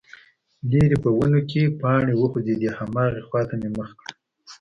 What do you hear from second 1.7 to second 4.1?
پاڼې وخوځېدې، هماغې خواته مې مخه